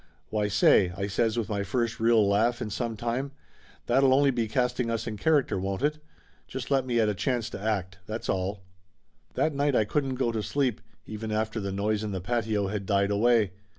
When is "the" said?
11.59-11.71, 12.13-12.19